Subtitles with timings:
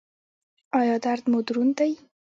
[0.79, 1.91] ایا درد مو دروند دی؟